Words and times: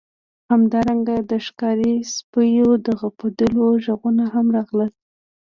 همدارنګه 0.51 1.15
د 1.31 1.31
ښکاري 1.45 1.93
سپیو 2.15 2.69
د 2.85 2.87
غپیدلو 2.99 3.65
غږونه 3.83 4.25
هم 4.33 4.45
راغلل 4.55 4.89